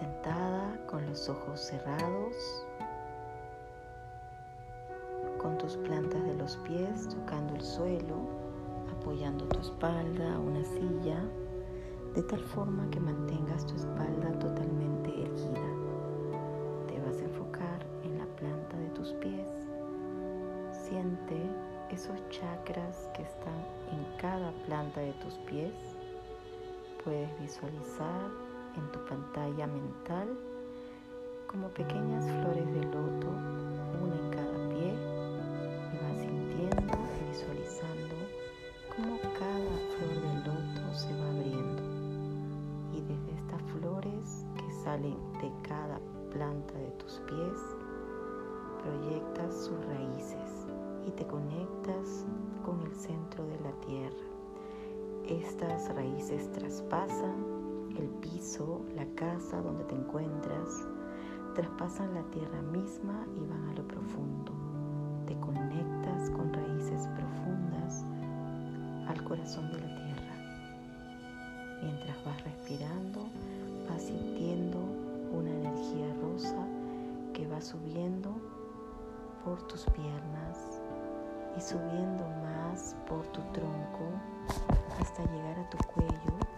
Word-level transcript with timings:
sentada 0.00 0.78
con 0.86 1.06
los 1.06 1.28
ojos 1.28 1.60
cerrados, 1.60 2.64
con 5.38 5.58
tus 5.58 5.76
plantas 5.76 6.22
de 6.24 6.34
los 6.34 6.56
pies 6.58 7.08
tocando 7.08 7.54
el 7.54 7.60
suelo, 7.60 8.16
apoyando 8.96 9.46
tu 9.48 9.60
espalda 9.60 10.34
a 10.34 10.38
una 10.38 10.64
silla, 10.64 11.22
de 12.14 12.22
tal 12.22 12.40
forma 12.40 12.88
que 12.90 12.98
mantengas 12.98 13.66
tu 13.66 13.76
espalda 13.76 14.32
totalmente 14.38 15.22
erguida. 15.22 15.70
Te 16.88 16.98
vas 17.00 17.20
a 17.20 17.24
enfocar 17.24 17.86
en 18.02 18.18
la 18.18 18.26
planta 18.36 18.76
de 18.78 18.88
tus 18.90 19.12
pies. 19.14 19.48
Siente 20.72 21.36
esos 21.90 22.16
chakras 22.30 23.08
que 23.14 23.22
están 23.22 23.60
en 23.92 24.18
cada 24.18 24.50
planta 24.66 25.00
de 25.00 25.12
tus 25.14 25.34
pies. 25.40 25.74
Puedes 27.04 27.38
visualizar 27.40 28.49
en 28.76 28.92
tu 28.92 28.98
pantalla 29.06 29.66
mental 29.66 30.28
como 31.46 31.68
pequeñas 31.68 32.24
flores 32.24 32.66
de 32.74 32.84
loto, 32.84 33.28
una 34.00 34.14
en 34.14 34.30
cada 34.30 34.68
pie, 34.68 34.94
y 35.92 35.96
vas 35.98 36.18
sintiendo 36.20 36.94
y 37.18 37.28
visualizando 37.28 38.14
cómo 38.94 39.18
cada 39.38 39.74
flor 39.96 40.14
de 40.22 40.34
loto 40.46 40.94
se 40.94 41.12
va 41.18 41.28
abriendo. 41.30 41.82
Y 42.92 43.00
desde 43.00 43.32
estas 43.36 43.62
flores 43.72 44.44
que 44.56 44.70
salen 44.84 45.16
de 45.40 45.50
cada 45.68 45.98
planta 46.30 46.74
de 46.74 46.90
tus 46.92 47.20
pies, 47.26 47.58
proyectas 48.82 49.54
sus 49.54 49.84
raíces 49.86 50.66
y 51.06 51.10
te 51.10 51.26
conectas 51.26 52.24
con 52.64 52.80
el 52.80 52.94
centro 52.94 53.44
de 53.46 53.58
la 53.60 53.72
tierra. 53.86 54.30
Estas 55.26 55.92
raíces 55.94 56.50
traspasan 56.52 57.59
el 57.98 58.08
piso, 58.20 58.84
la 58.94 59.04
casa 59.14 59.60
donde 59.60 59.84
te 59.84 59.94
encuentras, 59.94 60.86
traspasan 61.54 62.14
la 62.14 62.22
tierra 62.30 62.62
misma 62.62 63.26
y 63.36 63.46
van 63.46 63.68
a 63.68 63.74
lo 63.74 63.86
profundo. 63.86 64.52
Te 65.26 65.38
conectas 65.40 66.30
con 66.30 66.52
raíces 66.52 67.08
profundas 67.08 68.04
al 69.08 69.24
corazón 69.24 69.70
de 69.72 69.80
la 69.80 69.94
tierra. 69.94 71.80
Mientras 71.82 72.24
vas 72.24 72.44
respirando, 72.44 73.28
vas 73.88 74.02
sintiendo 74.02 74.78
una 75.32 75.50
energía 75.50 76.14
rosa 76.22 76.66
que 77.32 77.46
va 77.46 77.60
subiendo 77.60 78.30
por 79.44 79.62
tus 79.68 79.84
piernas 79.90 80.80
y 81.56 81.60
subiendo 81.60 82.24
más 82.42 82.94
por 83.08 83.26
tu 83.28 83.40
tronco 83.52 84.10
hasta 85.00 85.24
llegar 85.32 85.58
a 85.58 85.70
tu 85.70 85.78
cuello 85.94 86.49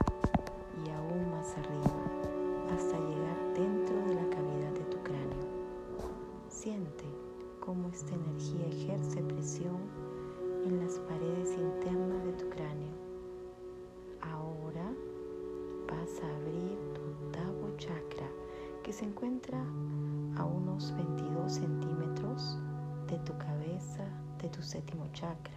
séptimo 24.82 25.06
chakra. 25.12 25.54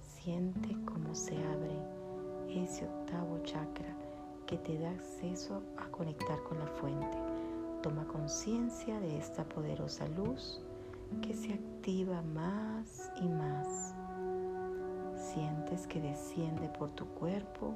Siente 0.00 0.76
cómo 0.84 1.14
se 1.14 1.34
abre 1.36 2.62
ese 2.62 2.84
octavo 2.84 3.38
chakra 3.44 3.94
que 4.46 4.58
te 4.58 4.78
da 4.78 4.90
acceso 4.90 5.62
a 5.78 5.86
conectar 5.88 6.42
con 6.42 6.58
la 6.58 6.66
fuente. 6.66 7.16
Toma 7.82 8.04
conciencia 8.06 9.00
de 9.00 9.18
esta 9.18 9.44
poderosa 9.44 10.06
luz 10.08 10.60
que 11.22 11.32
se 11.32 11.54
activa 11.54 12.20
más 12.34 13.10
y 13.20 13.28
más. 13.28 13.94
Sientes 15.16 15.86
que 15.86 16.00
desciende 16.00 16.68
por 16.78 16.90
tu 16.90 17.06
cuerpo 17.06 17.72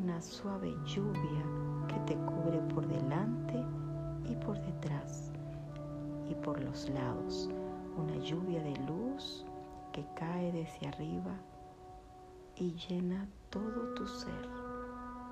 una 0.00 0.20
suave 0.22 0.74
lluvia 0.84 1.42
que 1.88 1.98
te 2.06 2.16
cubre 2.20 2.58
por 2.72 2.86
delante 2.86 3.64
y 4.28 4.34
por 4.44 4.60
detrás 4.60 5.32
y 6.30 6.34
por 6.34 6.60
los 6.60 6.88
lados. 6.90 7.50
Una 7.96 8.16
lluvia 8.18 8.62
de 8.62 8.76
luz 8.86 9.46
que 9.96 10.04
cae 10.14 10.52
desde 10.52 10.88
arriba 10.88 11.32
y 12.54 12.74
llena 12.74 13.26
todo 13.48 13.94
tu 13.94 14.06
ser 14.06 14.46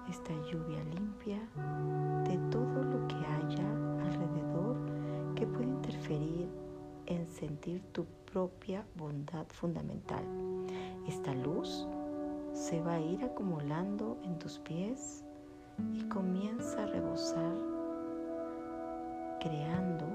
esta 0.09 0.33
lluvia 0.51 0.83
limpia 0.85 1.39
de 2.25 2.39
todo 2.51 2.83
lo 2.83 3.07
que 3.07 3.15
haya 3.15 3.71
alrededor 4.07 4.77
que 5.35 5.47
puede 5.47 5.67
interferir 5.67 6.49
en 7.05 7.27
sentir 7.27 7.83
tu 7.93 8.07
propia 8.33 8.87
bondad 8.97 9.45
fundamental. 9.49 10.25
Esta 11.07 11.35
luz 11.35 11.87
se 12.55 12.81
va 12.81 12.95
a 12.95 13.01
ir 13.01 13.23
acumulando 13.23 14.17
en 14.23 14.39
tus 14.39 14.59
pies 14.61 15.27
y 15.93 16.09
comienza 16.09 16.85
a 16.85 16.87
rebosar 16.87 17.53
creando 19.41 20.07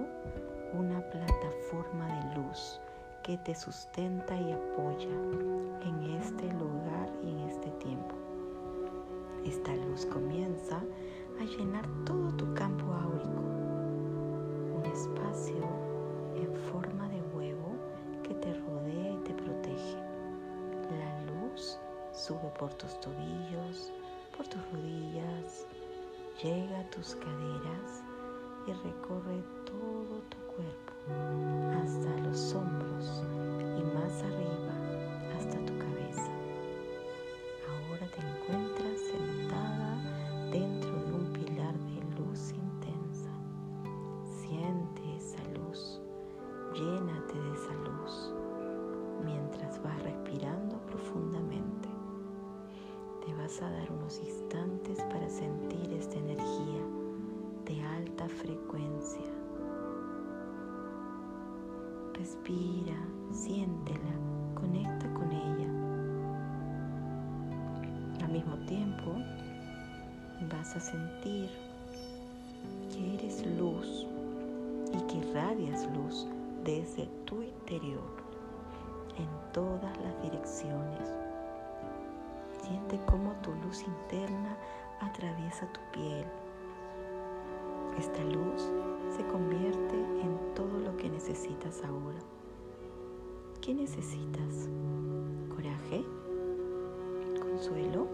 que 3.29 3.37
te 3.37 3.53
sustenta 3.53 4.35
y 4.35 4.51
apoya 4.51 5.13
en 5.83 6.19
este 6.19 6.51
lugar 6.53 7.11
y 7.23 7.29
en 7.29 7.39
este 7.41 7.69
tiempo. 7.73 8.15
Esta 9.45 9.75
luz 9.75 10.07
comienza 10.07 10.81
a 11.39 11.43
llenar 11.43 11.87
todo 12.05 12.31
tu 12.37 12.51
campo 12.55 12.91
áurico, 12.91 13.41
un 14.77 14.83
espacio 14.83 15.63
en 16.37 16.55
forma 16.71 17.07
de 17.09 17.21
huevo 17.35 17.69
que 18.23 18.33
te 18.33 18.51
rodea 18.51 19.11
y 19.11 19.17
te 19.17 19.33
protege. 19.35 19.97
La 20.97 21.21
luz 21.31 21.77
sube 22.11 22.51
por 22.57 22.73
tus 22.73 22.99
tobillos, 22.99 23.93
por 24.35 24.47
tus 24.47 24.71
rodillas, 24.71 25.67
llega 26.41 26.79
a 26.79 26.89
tus 26.89 27.13
caderas 27.13 28.03
y 28.65 28.73
recorre 28.73 29.43
todo 29.67 30.19
tu 30.31 30.37
cuerpo 30.55 30.88
hasta 31.83 32.17
los 32.23 32.53
hombros 32.55 33.23
y 33.77 33.83
más 33.93 34.23
arriba 34.23 34.78
Respira, 62.19 62.97
siéntela, 63.31 64.11
conecta 64.53 65.07
con 65.13 65.31
ella. 65.31 65.69
Al 68.25 68.31
mismo 68.33 68.57
tiempo, 68.65 69.15
vas 70.51 70.75
a 70.75 70.81
sentir 70.81 71.49
que 72.91 73.15
eres 73.15 73.45
luz 73.57 74.05
y 74.91 75.01
que 75.07 75.29
irradias 75.29 75.87
luz 75.95 76.27
desde 76.65 77.05
tu 77.23 77.41
interior 77.41 78.11
en 79.17 79.53
todas 79.53 79.97
las 80.01 80.21
direcciones. 80.21 81.07
Siente 82.61 82.99
cómo 83.05 83.31
tu 83.41 83.53
luz 83.65 83.81
interna 83.83 84.57
atraviesa 84.99 85.71
tu 85.71 85.79
piel. 85.93 86.25
Esta 87.97 88.21
luz 88.25 88.69
se 89.15 89.25
convierte 89.27 89.95
en 89.95 90.37
todo 90.55 90.79
lo 90.79 90.95
que 90.97 91.09
necesitas 91.09 91.83
ahora. 91.83 92.19
¿Qué 93.61 93.73
necesitas? 93.73 94.69
¿Coraje? 95.55 96.05
¿Consuelo? 97.39 98.07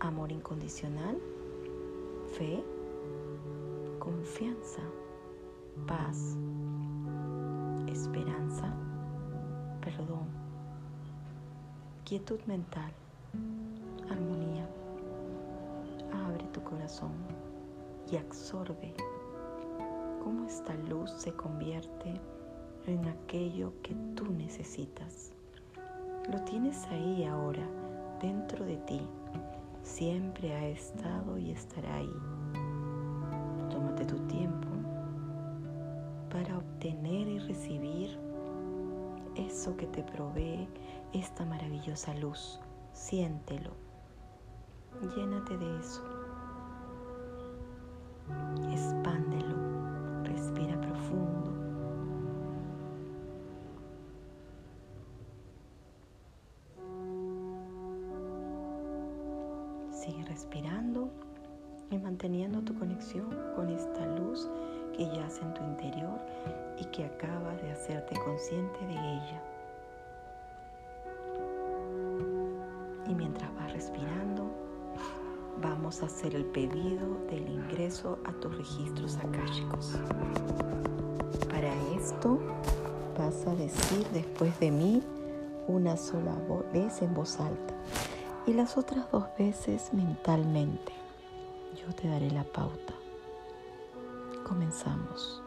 ¿Amor 0.00 0.32
incondicional? 0.32 1.18
¿Fe? 2.36 2.62
¿Confianza? 3.98 4.82
¿Paz? 5.86 6.36
¿Esperanza? 7.88 8.74
¿Perdón? 9.80 10.26
¿Quietud 12.04 12.40
mental? 12.46 12.92
¿Armonía? 14.10 14.68
Abre 16.12 16.44
tu 16.52 16.62
corazón 16.62 17.12
y 18.10 18.16
absorbe 18.16 18.94
esta 20.46 20.74
luz 20.88 21.10
se 21.10 21.32
convierte 21.32 22.20
en 22.86 23.04
aquello 23.08 23.72
que 23.82 23.94
tú 24.14 24.30
necesitas. 24.30 25.32
Lo 26.30 26.40
tienes 26.42 26.86
ahí 26.86 27.24
ahora, 27.24 27.66
dentro 28.20 28.64
de 28.64 28.76
ti. 28.78 29.00
Siempre 29.82 30.54
ha 30.54 30.68
estado 30.68 31.36
y 31.36 31.50
estará 31.50 31.96
ahí. 31.96 32.12
Tómate 33.70 34.04
tu 34.04 34.18
tiempo 34.26 34.68
para 36.30 36.58
obtener 36.58 37.26
y 37.28 37.38
recibir 37.40 38.18
eso 39.34 39.76
que 39.76 39.86
te 39.86 40.02
provee 40.02 40.68
esta 41.12 41.44
maravillosa 41.44 42.14
luz. 42.14 42.60
Siéntelo. 42.92 43.72
Llénate 45.16 45.58
de 45.58 45.78
eso. 45.80 46.02
Expándelo. 48.72 49.65
Y 61.90 61.98
manteniendo 61.98 62.60
tu 62.62 62.74
conexión 62.78 63.28
con 63.54 63.68
esta 63.68 64.06
luz 64.18 64.48
que 64.96 65.04
yace 65.04 65.42
en 65.42 65.54
tu 65.54 65.64
interior 65.64 66.18
y 66.78 66.84
que 66.86 67.04
acaba 67.04 67.54
de 67.56 67.72
hacerte 67.72 68.18
consciente 68.20 68.78
de 68.86 68.94
ella. 68.94 69.42
Y 73.08 73.14
mientras 73.14 73.54
vas 73.54 73.72
respirando, 73.72 74.50
vamos 75.62 76.02
a 76.02 76.06
hacer 76.06 76.34
el 76.34 76.44
pedido 76.46 77.06
del 77.30 77.48
ingreso 77.48 78.18
a 78.24 78.32
tus 78.32 78.56
registros 78.56 79.16
akáshicos. 79.18 79.98
Para 81.48 81.72
esto 81.94 82.38
vas 83.18 83.46
a 83.46 83.54
decir 83.54 84.06
después 84.12 84.58
de 84.60 84.70
mí 84.70 85.02
una 85.68 85.96
sola 85.96 86.36
vez 86.72 87.02
en 87.02 87.14
voz 87.14 87.40
alta 87.40 87.74
y 88.46 88.52
las 88.52 88.76
otras 88.76 89.10
dos 89.10 89.24
veces 89.38 89.92
mentalmente. 89.92 91.05
Yo 91.76 91.94
te 91.94 92.08
daré 92.08 92.30
la 92.30 92.44
pauta. 92.44 92.94
Comenzamos. 94.48 95.42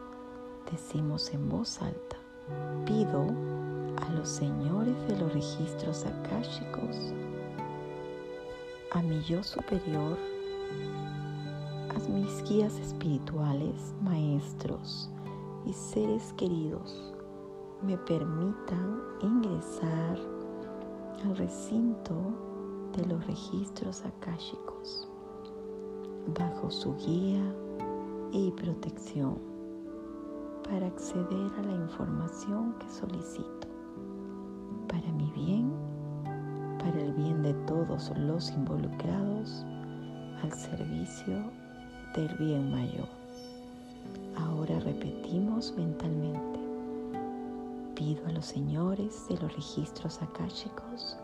Decimos 0.70 1.32
en 1.34 1.48
voz 1.48 1.82
alta. 1.82 2.16
Pido 2.86 3.26
a 3.96 4.12
los 4.12 4.28
señores 4.28 4.94
de 5.08 5.18
los 5.18 5.32
registros 5.32 6.06
akáshicos, 6.06 7.12
a 8.92 9.02
mi 9.02 9.20
yo 9.22 9.42
superior, 9.42 10.16
a 11.88 12.08
mis 12.08 12.42
guías 12.44 12.78
espirituales, 12.78 13.94
maestros 14.00 15.10
y 15.66 15.72
seres 15.72 16.32
queridos, 16.36 17.12
me 17.82 17.96
permitan 17.98 19.00
ingresar 19.20 20.18
al 21.24 21.36
recinto 21.36 22.14
de 22.96 23.06
los 23.06 23.26
registros 23.26 24.04
akáshicos 24.04 25.09
bajo 26.38 26.70
su 26.70 26.94
guía 26.96 27.42
y 28.32 28.50
protección 28.52 29.38
para 30.68 30.86
acceder 30.86 31.50
a 31.58 31.62
la 31.62 31.72
información 31.72 32.74
que 32.78 32.88
solicito 32.88 33.68
para 34.88 35.10
mi 35.12 35.30
bien, 35.32 35.72
para 36.78 37.00
el 37.00 37.12
bien 37.12 37.42
de 37.42 37.54
todos 37.66 38.12
los 38.16 38.50
involucrados 38.50 39.64
al 40.42 40.52
servicio 40.52 41.50
del 42.14 42.34
bien 42.38 42.70
mayor. 42.70 43.08
Ahora 44.36 44.78
repetimos 44.80 45.74
mentalmente. 45.76 46.60
Pido 47.94 48.26
a 48.26 48.32
los 48.32 48.46
señores 48.46 49.26
de 49.28 49.36
los 49.38 49.54
registros 49.54 50.22
akáshicos, 50.22 51.18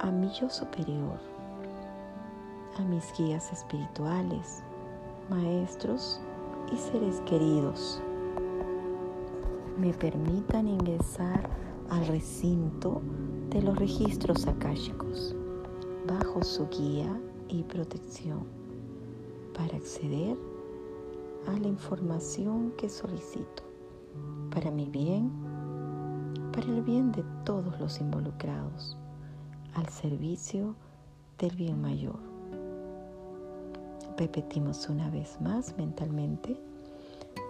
a 0.00 0.10
mi 0.10 0.28
yo 0.30 0.48
superior, 0.48 1.18
a 2.78 2.82
mis 2.82 3.12
guías 3.16 3.52
espirituales, 3.52 4.62
maestros 5.30 6.20
y 6.72 6.76
seres 6.76 7.20
queridos 7.26 8.02
me 9.78 9.92
permitan 9.92 10.68
ingresar 10.68 11.48
al 11.90 12.06
recinto 12.06 13.02
de 13.50 13.62
los 13.62 13.76
registros 13.76 14.46
akáshicos 14.46 15.34
bajo 16.06 16.42
su 16.42 16.68
guía 16.68 17.20
y 17.48 17.62
protección 17.64 18.46
para 19.52 19.76
acceder 19.76 20.36
a 21.48 21.52
la 21.58 21.68
información 21.68 22.72
que 22.78 22.88
solicito 22.88 23.62
para 24.54 24.70
mi 24.70 24.86
bien, 24.86 25.30
para 26.52 26.66
el 26.66 26.82
bien 26.82 27.10
de 27.10 27.24
todos 27.44 27.78
los 27.80 28.00
involucrados, 28.00 28.96
al 29.74 29.88
servicio 29.88 30.76
del 31.38 31.56
bien 31.56 31.80
mayor. 31.82 32.33
Repetimos 34.16 34.88
una 34.88 35.10
vez 35.10 35.40
más 35.40 35.76
mentalmente. 35.76 36.56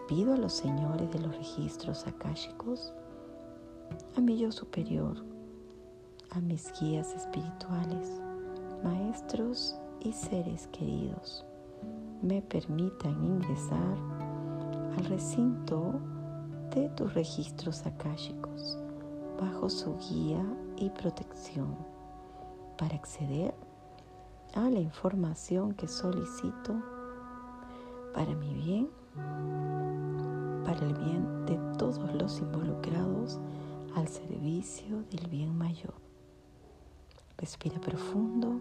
Pido 0.09 0.33
a 0.33 0.37
los 0.39 0.55
señores 0.55 1.11
de 1.13 1.19
los 1.19 1.37
registros 1.37 2.07
akáshicos, 2.07 2.95
a 4.17 4.21
mi 4.21 4.39
yo 4.39 4.51
superior, 4.51 5.17
a 6.31 6.41
mis 6.41 6.73
guías 6.81 7.13
espirituales, 7.15 8.21
maestros 8.83 9.77
y 10.01 10.13
seres 10.13 10.67
queridos, 10.69 11.45
me 12.23 12.41
permitan 12.41 13.23
ingresar 13.23 13.97
al 14.97 15.05
recinto 15.05 16.01
de 16.75 16.89
tus 16.91 17.13
registros 17.15 17.85
akáshicos 17.87 18.79
bajo 19.41 19.69
su 19.69 19.97
guía 19.99 20.45
y 20.77 20.89
protección 20.91 21.77
para 22.79 22.95
acceder 22.95 23.55
a 24.55 24.71
la 24.71 24.79
información 24.79 25.75
que 25.75 25.89
solicito 25.89 26.75
para 28.15 28.35
mi 28.37 28.55
bien, 28.55 28.89
para 30.65 30.79
el 30.87 30.95
bien 30.95 31.47
de 31.47 31.59
todos 31.77 32.13
los 32.15 32.39
involucrados 32.39 33.41
al 33.97 34.07
servicio 34.07 35.03
del 35.11 35.29
bien 35.29 35.57
mayor. 35.57 35.95
Respira 37.37 37.81
profundo 37.81 38.61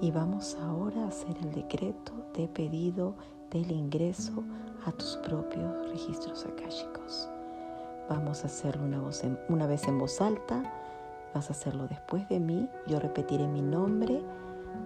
y 0.00 0.12
vamos 0.12 0.56
ahora 0.60 1.04
a 1.04 1.08
hacer 1.08 1.36
el 1.38 1.52
decreto 1.52 2.12
de 2.34 2.46
pedido 2.46 3.16
del 3.50 3.72
ingreso 3.72 4.44
a 4.86 4.92
tus 4.92 5.16
propios 5.16 5.90
registros 5.90 6.46
akáshicos. 6.46 7.28
Vamos 8.08 8.44
a 8.44 8.46
hacerlo 8.46 8.84
una, 8.84 9.02
una 9.48 9.66
vez 9.66 9.88
en 9.88 9.98
voz 9.98 10.20
alta, 10.20 10.62
vas 11.34 11.48
a 11.50 11.54
hacerlo 11.54 11.88
después 11.88 12.28
de 12.28 12.38
mí, 12.38 12.68
yo 12.86 13.00
repetiré 13.00 13.48
mi 13.48 13.62
nombre 13.62 14.22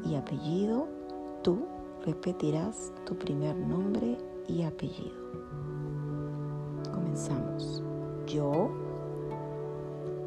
y 0.04 0.14
apellido, 0.14 0.88
tú 1.42 1.66
repetirás 2.04 2.92
tu 3.04 3.16
primer 3.16 3.56
nombre 3.56 4.18
y 4.46 4.62
apellido. 4.62 5.16
Comenzamos. 6.92 7.82
Yo, 8.26 8.70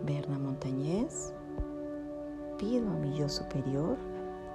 Berna 0.05 0.39
Montañez, 0.39 1.33
pido 2.57 2.89
a 2.89 2.93
mi 2.93 3.17
yo 3.17 3.29
superior, 3.29 3.97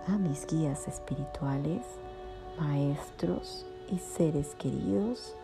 a 0.08 0.18
mis 0.18 0.46
guías 0.46 0.88
espirituales, 0.88 1.84
maestros 2.58 3.66
y 3.88 3.98
seres 3.98 4.54
queridos, 4.56 5.34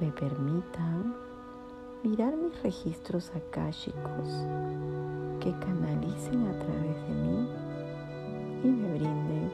me 0.00 0.10
permitan 0.12 1.14
mirar 2.02 2.36
mis 2.36 2.62
registros 2.62 3.30
akáshicos 3.34 4.28
que 5.40 5.52
canalicen 5.60 6.46
a 6.46 6.58
través 6.58 7.08
de 7.08 7.14
mí 7.14 7.48
y 8.66 8.70
me 8.70 8.98
brinden 8.98 9.50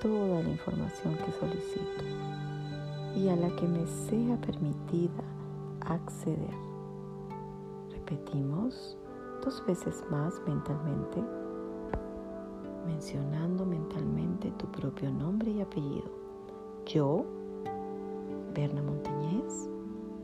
toda 0.00 0.40
la 0.42 0.48
información 0.48 1.16
que 1.16 1.32
solicito 1.32 2.04
y 3.16 3.28
a 3.28 3.36
la 3.36 3.48
que 3.56 3.66
me 3.66 3.84
sea 3.86 4.36
permitida 4.40 5.24
acceder. 5.80 6.54
Repetimos 7.90 8.96
dos 9.44 9.64
veces 9.66 10.04
más 10.10 10.40
mentalmente, 10.46 11.24
mencionando 12.86 13.66
mentalmente 13.66 14.52
tu 14.52 14.66
propio 14.66 15.10
nombre 15.10 15.50
y 15.50 15.60
apellido. 15.60 16.10
Yo, 16.86 17.24
Berna 18.54 18.82
Montañez, 18.82 19.68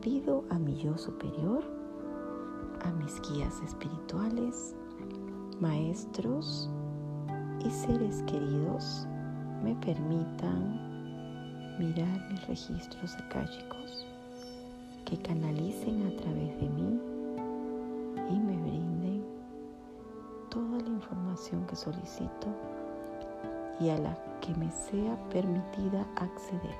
pido 0.01 0.45
a 0.49 0.59
mi 0.59 0.77
yo 0.77 0.97
superior, 0.97 1.63
a 2.85 2.91
mis 2.91 3.19
guías 3.21 3.61
espirituales, 3.61 4.75
maestros, 5.59 6.69
y 7.65 7.69
seres 7.69 8.23
queridos 8.23 9.07
me 9.63 9.75
permitan 9.75 10.77
mirar 11.79 12.29
mis 12.29 12.47
registros 12.47 13.15
akáshicos 13.15 14.05
que 15.05 15.17
canalicen 15.17 16.07
a 16.07 16.21
través 16.21 16.59
de 16.59 16.69
mí 16.69 16.99
y 18.29 18.39
me 18.39 18.57
brinden 18.57 19.23
toda 20.49 20.79
la 20.81 20.89
información 20.89 21.65
que 21.65 21.75
solicito 21.75 22.47
y 23.79 23.89
a 23.89 23.97
la 23.97 24.17
que 24.41 24.53
me 24.55 24.69
sea 24.71 25.17
permitida 25.29 26.05
acceder. 26.17 26.75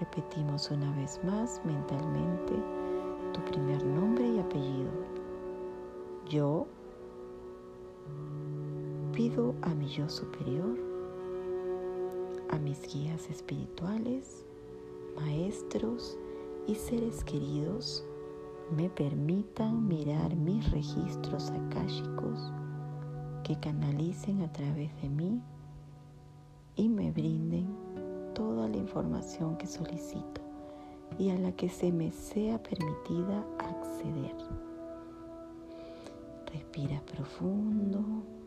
Repetimos 0.00 0.70
una 0.70 0.90
vez 0.96 1.20
más 1.24 1.60
mentalmente 1.64 2.54
tu 3.32 3.40
primer 3.42 3.84
nombre 3.84 4.26
y 4.26 4.38
apellido. 4.38 4.90
Yo 6.28 6.66
pido 9.18 9.52
a 9.62 9.74
mi 9.74 9.88
yo 9.88 10.08
superior, 10.08 10.78
a 12.50 12.58
mis 12.60 12.80
guías 12.82 13.28
espirituales, 13.28 14.46
maestros 15.16 16.16
y 16.68 16.76
seres 16.76 17.24
queridos 17.24 18.04
me 18.70 18.88
permitan 18.88 19.88
mirar 19.88 20.36
mis 20.36 20.70
registros 20.70 21.50
akáshicos 21.50 22.52
que 23.42 23.58
canalicen 23.58 24.42
a 24.42 24.52
través 24.52 24.94
de 25.02 25.08
mí 25.08 25.42
y 26.76 26.88
me 26.88 27.10
brinden 27.10 27.66
toda 28.36 28.68
la 28.68 28.76
información 28.76 29.56
que 29.56 29.66
solicito 29.66 30.42
y 31.18 31.30
a 31.30 31.38
la 31.40 31.50
que 31.50 31.68
se 31.68 31.90
me 31.90 32.12
sea 32.12 32.62
permitida 32.62 33.44
acceder. 33.58 34.36
Respira 36.52 37.02
profundo, 37.04 38.37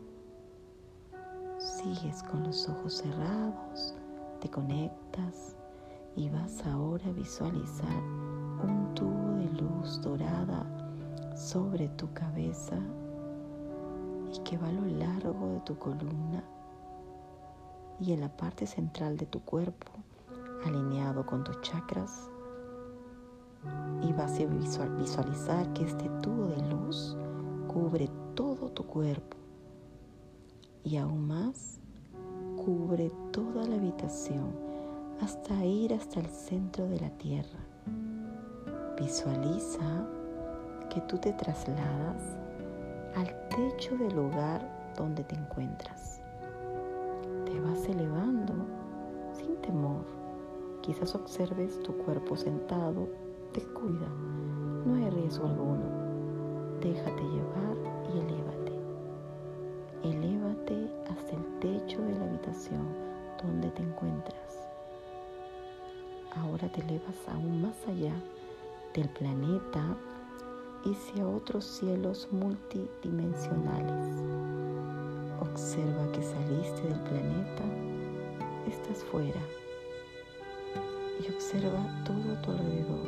sigues 1.82 2.22
con 2.22 2.44
los 2.44 2.68
ojos 2.68 2.98
cerrados, 2.98 3.94
te 4.40 4.48
conectas 4.48 5.56
y 6.14 6.28
vas 6.28 6.64
ahora 6.66 7.04
a 7.06 7.12
visualizar 7.12 8.02
un 8.62 8.92
tubo 8.94 9.36
de 9.36 9.48
luz 9.60 10.00
dorada 10.00 10.64
sobre 11.34 11.88
tu 11.88 12.12
cabeza 12.12 12.76
y 14.32 14.38
que 14.40 14.58
va 14.58 14.68
a 14.68 14.72
lo 14.72 14.86
largo 14.86 15.48
de 15.48 15.60
tu 15.60 15.76
columna 15.76 16.44
y 17.98 18.12
en 18.12 18.20
la 18.20 18.28
parte 18.28 18.66
central 18.66 19.16
de 19.16 19.26
tu 19.26 19.40
cuerpo, 19.40 19.92
alineado 20.64 21.24
con 21.26 21.44
tus 21.44 21.60
chakras. 21.60 22.28
Y 24.02 24.12
vas 24.12 24.40
a 24.40 24.86
visualizar 24.86 25.72
que 25.72 25.84
este 25.84 26.08
tubo 26.20 26.46
de 26.46 26.62
luz 26.68 27.16
cubre 27.68 28.08
todo 28.34 28.70
tu 28.70 28.84
cuerpo 28.84 29.41
y 30.84 30.96
aún 30.96 31.26
más 31.26 31.80
cubre 32.56 33.10
toda 33.32 33.66
la 33.66 33.76
habitación 33.76 34.52
hasta 35.20 35.64
ir 35.64 35.94
hasta 35.94 36.20
el 36.20 36.26
centro 36.26 36.88
de 36.88 37.00
la 37.00 37.10
tierra. 37.10 37.60
Visualiza 38.98 40.06
que 40.90 41.00
tú 41.02 41.18
te 41.18 41.32
trasladas 41.32 42.22
al 43.16 43.48
techo 43.48 43.96
del 43.96 44.14
lugar 44.14 44.60
donde 44.96 45.24
te 45.24 45.34
encuentras. 45.34 46.22
Te 47.46 47.60
vas 47.60 47.88
elevando 47.88 48.54
sin 49.32 49.56
temor. 49.62 50.04
Quizás 50.82 51.14
observes 51.14 51.80
tu 51.82 51.92
cuerpo 51.98 52.36
sentado. 52.36 53.08
Descuida, 53.54 54.08
no 54.86 54.94
hay 54.94 55.10
riesgo 55.10 55.46
alguno. 55.46 55.84
Déjate 56.80 57.22
llevar 57.22 57.76
y 58.14 58.18
elévate. 58.18 58.41
Elévate 60.04 60.90
hasta 61.08 61.36
el 61.36 61.60
techo 61.60 62.02
de 62.02 62.18
la 62.18 62.24
habitación 62.24 62.88
donde 63.40 63.70
te 63.70 63.82
encuentras. 63.82 64.66
Ahora 66.34 66.68
te 66.72 66.80
elevas 66.80 67.16
aún 67.28 67.62
más 67.62 67.76
allá 67.86 68.12
del 68.94 69.08
planeta 69.10 69.96
y 70.84 70.92
hacia 70.92 71.28
otros 71.28 71.64
cielos 71.64 72.26
multidimensionales. 72.32 74.16
Observa 75.40 76.10
que 76.10 76.22
saliste 76.22 76.82
del 76.82 77.00
planeta, 77.00 77.64
estás 78.66 79.04
fuera 79.04 79.40
y 81.20 81.32
observa 81.32 82.04
todo 82.04 82.32
a 82.32 82.42
tu 82.42 82.50
alrededor. 82.50 83.06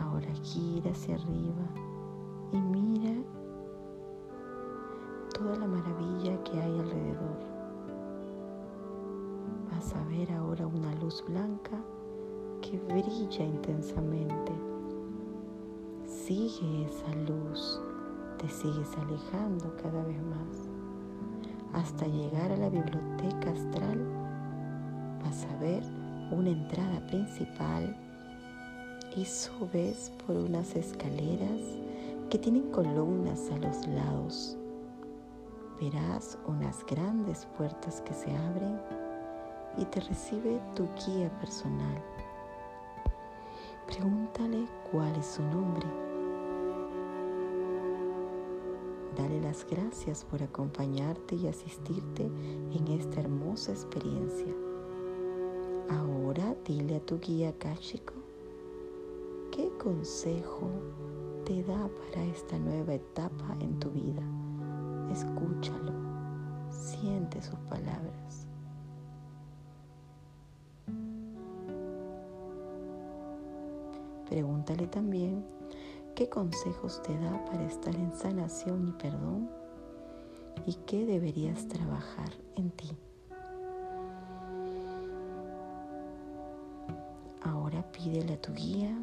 Ahora 0.00 0.34
gira 0.42 0.90
hacia 0.90 1.14
arriba 1.14 1.64
y 2.52 2.56
mira 2.56 3.14
la 5.56 5.66
maravilla 5.66 6.42
que 6.44 6.60
hay 6.60 6.78
alrededor. 6.78 7.38
Vas 9.70 9.94
a 9.94 10.04
ver 10.04 10.30
ahora 10.32 10.66
una 10.66 10.94
luz 10.96 11.24
blanca 11.26 11.78
que 12.60 12.78
brilla 12.78 13.44
intensamente. 13.44 14.52
Sigue 16.04 16.84
esa 16.84 17.14
luz, 17.26 17.80
te 18.38 18.48
sigues 18.48 18.96
alejando 18.98 19.74
cada 19.82 20.04
vez 20.04 20.22
más. 20.22 20.68
Hasta 21.72 22.06
llegar 22.06 22.52
a 22.52 22.56
la 22.56 22.68
biblioteca 22.68 23.50
astral, 23.50 24.04
vas 25.24 25.44
a 25.44 25.56
ver 25.60 25.82
una 26.30 26.50
entrada 26.50 27.06
principal 27.06 27.96
y 29.16 29.24
subes 29.24 30.12
por 30.26 30.36
unas 30.36 30.76
escaleras 30.76 31.60
que 32.28 32.38
tienen 32.38 32.70
columnas 32.70 33.50
a 33.50 33.58
los 33.58 33.86
lados. 33.88 34.59
Verás 35.80 36.36
unas 36.46 36.84
grandes 36.84 37.46
puertas 37.56 38.02
que 38.02 38.12
se 38.12 38.30
abren 38.36 38.78
y 39.78 39.84
te 39.86 40.00
recibe 40.00 40.60
tu 40.74 40.86
guía 41.06 41.30
personal. 41.40 42.02
Pregúntale 43.86 44.66
cuál 44.92 45.16
es 45.16 45.26
su 45.26 45.42
nombre. 45.42 45.86
Dale 49.16 49.40
las 49.40 49.66
gracias 49.68 50.22
por 50.22 50.42
acompañarte 50.42 51.34
y 51.36 51.48
asistirte 51.48 52.24
en 52.24 52.88
esta 52.88 53.20
hermosa 53.20 53.72
experiencia. 53.72 54.54
Ahora 55.88 56.54
dile 56.66 56.96
a 56.96 57.00
tu 57.00 57.18
guía 57.18 57.52
Kashiko 57.58 58.14
qué 59.50 59.70
consejo 59.82 60.68
te 61.44 61.62
da 61.64 61.88
para 61.88 62.24
esta 62.26 62.58
nueva 62.58 62.94
etapa 62.94 63.56
en 63.60 63.80
tu 63.80 63.90
vida. 63.90 64.22
Escúchalo, 65.10 65.92
siente 66.70 67.42
sus 67.42 67.58
palabras. 67.60 68.46
Pregúntale 74.28 74.86
también 74.86 75.44
qué 76.14 76.28
consejos 76.28 77.02
te 77.02 77.18
da 77.18 77.44
para 77.46 77.64
estar 77.66 77.94
en 77.96 78.12
sanación 78.12 78.86
y 78.86 78.92
perdón 78.92 79.50
y 80.66 80.74
qué 80.86 81.04
deberías 81.04 81.66
trabajar 81.66 82.30
en 82.54 82.70
ti. 82.70 82.90
Ahora 87.42 87.82
pídele 87.90 88.34
a 88.34 88.40
tu 88.40 88.52
guía 88.52 88.96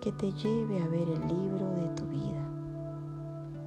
que 0.00 0.10
te 0.10 0.32
lleve 0.32 0.82
a 0.82 0.88
ver 0.88 1.08
el 1.08 1.20
libro 1.28 1.70
de 1.74 1.88
tu 1.94 2.06
vida. 2.06 2.55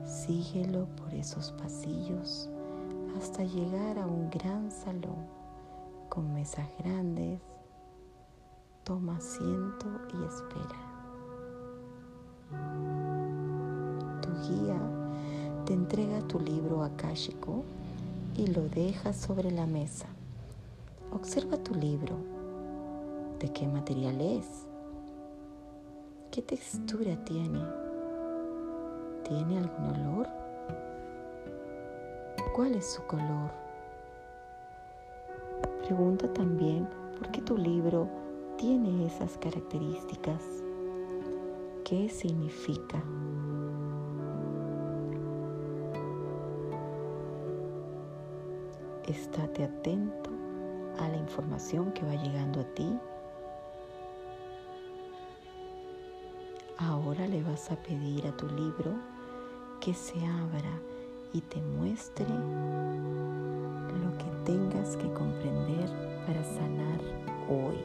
Síguelo 0.10 0.88
por 0.96 1.14
esos 1.14 1.52
pasillos 1.52 2.50
hasta 3.16 3.44
llegar 3.44 4.00
a 4.00 4.08
un 4.08 4.28
gran 4.32 4.72
salón 4.72 5.24
con 6.10 6.34
mesas 6.34 6.66
grandes. 6.80 7.40
Toma 8.84 9.18
asiento 9.18 9.86
y 10.12 10.26
espera. 10.26 10.80
Tu 14.20 14.30
guía 14.50 14.82
te 15.66 15.74
entrega 15.74 16.28
tu 16.28 16.40
libro 16.40 16.84
akáshico 16.84 17.64
y 18.36 18.48
lo 18.48 18.68
deja 18.68 19.14
sobre 19.14 19.52
la 19.52 19.68
mesa. 19.68 20.08
Observa 21.12 21.58
tu 21.58 21.76
libro. 21.76 22.16
¿De 23.40 23.54
qué 23.54 23.68
material 23.68 24.20
es? 24.22 24.48
¿Qué 26.32 26.42
textura 26.42 27.24
tiene? 27.26 27.89
¿Tiene 29.30 29.60
algún 29.60 29.92
olor? 29.92 30.28
¿Cuál 32.56 32.74
es 32.74 32.94
su 32.94 33.04
color? 33.04 33.52
Pregunta 35.84 36.34
también 36.34 36.90
por 37.16 37.30
qué 37.30 37.40
tu 37.44 37.56
libro 37.56 38.10
tiene 38.58 39.06
esas 39.06 39.38
características. 39.38 40.44
¿Qué 41.86 42.10
significa? 42.10 43.04
Estate 49.06 49.64
atento 49.64 50.32
a 50.98 51.08
la 51.08 51.18
información 51.18 51.92
que 51.92 52.04
va 52.04 52.16
llegando 52.16 52.62
a 52.62 52.66
ti. 52.74 52.98
Ahora 56.80 57.28
le 57.28 57.44
vas 57.44 57.72
a 57.72 57.76
pedir 57.76 58.26
a 58.26 58.36
tu 58.36 58.48
libro 58.48 59.19
que 59.80 59.94
se 59.94 60.20
abra 60.26 60.82
y 61.32 61.42
te 61.42 61.62
muestre 61.62 62.26
lo 62.28 64.18
que 64.18 64.26
tengas 64.44 64.98
que 64.98 65.12
comprender 65.14 65.90
para 66.26 66.44
sanar 66.44 67.00
hoy. 67.50 67.78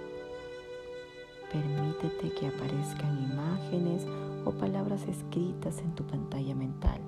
Permítete 1.53 2.33
que 2.35 2.49
aparezcan 2.49 3.33
imágenes 3.33 4.07
o 4.45 4.51
palabras 4.51 5.07
escritas 5.07 5.79
en 5.79 5.95
tu 5.95 6.05
pantalla 6.05 6.55
mental. 6.55 7.01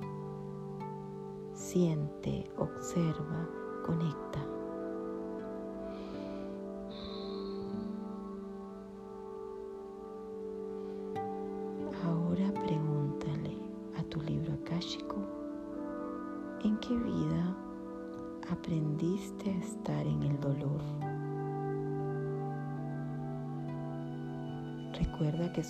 Siente, 1.53 2.49
observa, 2.57 3.49
conecta. 3.85 4.47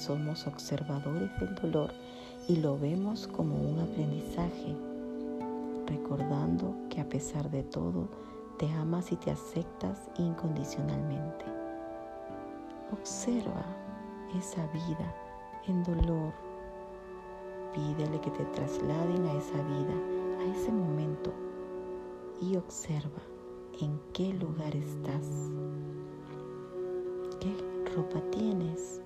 Somos 0.07 0.47
observadores 0.47 1.29
del 1.41 1.53
dolor 1.57 1.91
y 2.47 2.57
lo 2.57 2.79
vemos 2.79 3.27
como 3.27 3.57
un 3.57 3.81
aprendizaje, 3.81 4.77
recordando 5.89 6.77
que 6.89 7.01
a 7.01 7.09
pesar 7.09 7.51
de 7.51 7.65
todo, 7.65 8.07
te 8.57 8.71
amas 8.71 9.11
y 9.11 9.17
te 9.17 9.33
aceptas 9.33 10.09
incondicionalmente. 10.17 11.45
Observa 12.93 13.65
esa 14.39 14.65
vida 14.69 15.13
en 15.67 15.83
dolor. 15.83 16.33
Pídele 17.75 18.21
que 18.21 18.31
te 18.31 18.45
trasladen 18.45 19.27
a 19.27 19.33
esa 19.35 19.61
vida, 19.61 19.95
a 20.41 20.57
ese 20.57 20.71
momento 20.71 21.33
y 22.41 22.57
observa 22.57 23.23
en 23.81 23.99
qué 24.13 24.33
lugar 24.35 24.77
estás. 24.77 25.27
¿Qué 27.41 27.53
ropa 27.93 28.21
tienes? 28.31 29.01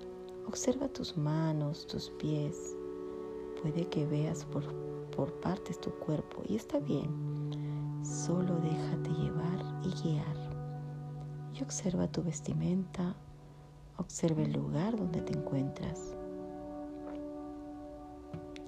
Observa 0.46 0.88
tus 0.88 1.16
manos, 1.16 1.86
tus 1.86 2.10
pies. 2.10 2.76
Puede 3.62 3.86
que 3.88 4.06
veas 4.06 4.44
por, 4.44 4.64
por 5.10 5.32
partes 5.40 5.80
tu 5.80 5.90
cuerpo 5.90 6.42
y 6.48 6.56
está 6.56 6.78
bien. 6.80 7.10
Solo 8.02 8.56
déjate 8.56 9.10
llevar 9.10 9.64
y 9.84 9.90
guiar. 10.02 10.36
Y 11.54 11.62
observa 11.62 12.08
tu 12.08 12.22
vestimenta. 12.22 13.14
Observa 13.98 14.42
el 14.42 14.52
lugar 14.52 14.96
donde 14.96 15.20
te 15.20 15.38
encuentras. 15.38 16.16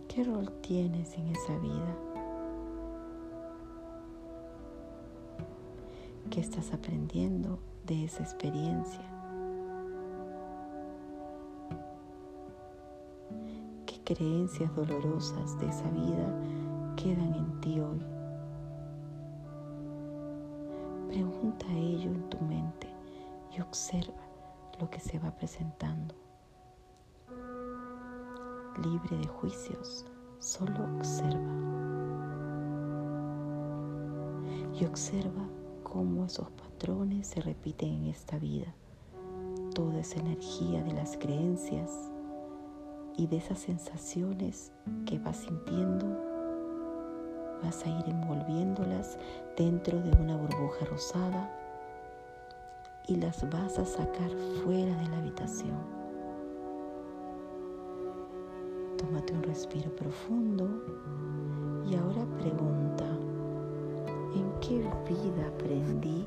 ¿Qué 0.09 0.25
rol 0.25 0.53
tienes 0.61 1.15
en 1.15 1.29
esa 1.29 1.59
vida? 1.59 1.97
¿Qué 6.31 6.41
estás 6.41 6.73
aprendiendo 6.73 7.59
de 7.87 8.05
esa 8.05 8.23
experiencia? 8.23 9.12
Creencias 14.05 14.75
dolorosas 14.75 15.59
de 15.59 15.67
esa 15.69 15.89
vida 15.91 16.39
quedan 16.97 17.35
en 17.35 17.61
ti 17.61 17.81
hoy? 17.81 18.05
Pregunta 21.09 21.67
ello 21.73 22.11
en 22.11 22.29
tu 22.31 22.39
mente 22.45 22.89
y 23.57 23.61
observa 23.61 24.23
lo 24.81 24.89
que 24.91 25.01
se 25.01 25.19
va 25.19 25.31
presentando. 25.31 26.15
Libre 28.83 29.19
de 29.19 29.27
juicios, 29.27 30.07
solo 30.39 30.85
observa. 30.97 31.53
Y 34.81 34.87
observa 34.87 35.47
cómo 35.83 36.25
esos 36.25 36.51
patrones 36.51 37.27
se 37.27 37.41
repiten 37.43 37.91
en 37.91 38.07
esta 38.07 38.39
vida. 38.39 38.75
Toda 39.75 40.01
esa 40.01 40.19
energía 40.21 40.83
de 40.83 40.93
las 40.93 41.17
creencias 41.19 42.12
y 43.17 43.27
de 43.27 43.37
esas 43.37 43.59
sensaciones 43.59 44.73
que 45.07 45.19
vas 45.19 45.37
sintiendo, 45.37 46.07
vas 47.63 47.85
a 47.85 47.89
ir 47.89 48.09
envolviéndolas 48.09 49.19
dentro 49.57 50.01
de 50.01 50.11
una 50.21 50.37
burbuja 50.37 50.85
rosada 50.87 51.51
y 53.07 53.17
las 53.17 53.49
vas 53.51 53.79
a 53.79 53.85
sacar 53.85 54.31
fuera 54.63 54.95
de 54.97 55.09
la 55.09 55.19
habitación. 55.19 55.79
Tómate 58.97 59.33
un 59.35 59.43
respiro 59.43 59.95
profundo 59.97 60.69
y 61.85 61.97
ahora 61.97 62.25
pregunta, 62.39 63.05
en 64.35 64.51
qué 64.61 64.79
vida 64.79 65.49
aprendí 65.49 66.25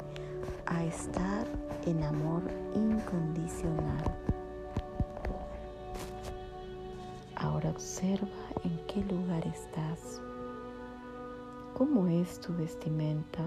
a 0.66 0.84
estar 0.84 1.48
en 1.86 2.04
amor 2.04 2.44
incondicional. 2.76 4.25
Observa 7.70 8.28
en 8.64 8.80
qué 8.88 9.04
lugar 9.04 9.46
estás. 9.48 10.22
¿Cómo 11.74 12.08
es 12.08 12.40
tu 12.40 12.54
vestimenta? 12.54 13.40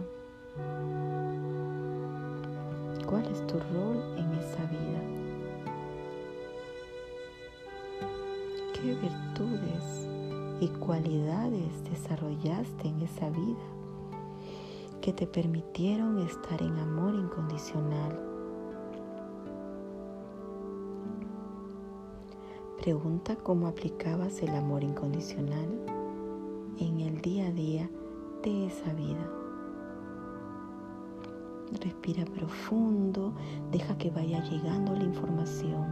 ¿Cuál 3.07 3.25
es 3.27 3.47
tu 3.47 3.59
rol 3.59 4.03
en 4.17 4.33
esa 4.35 4.65
vida? 4.67 5.01
¿Qué 8.75 8.95
virtudes 8.95 10.09
y 10.61 10.69
cualidades 10.79 11.85
desarrollaste 11.85 12.89
en 12.89 13.01
esa 13.03 13.31
vida? 13.31 13.79
que 15.01 15.13
te 15.15 15.27
permitieron 15.27 16.19
estar 16.19 16.61
en 16.61 16.77
amor 16.79 17.15
incondicional. 17.15 18.28
Pregunta 22.81 23.35
cómo 23.35 23.67
aplicabas 23.67 24.41
el 24.41 24.55
amor 24.55 24.85
incondicional 24.85 25.69
en 26.79 27.01
el 27.01 27.21
día 27.21 27.49
a 27.49 27.51
día 27.51 27.91
de 28.45 28.67
esa 28.67 28.93
vida. 28.93 29.29
Respira 31.83 32.25
profundo, 32.25 33.35
deja 33.73 33.99
que 33.99 34.11
vaya 34.11 34.41
llegando 34.45 34.95
la 34.95 35.03
información. 35.03 35.87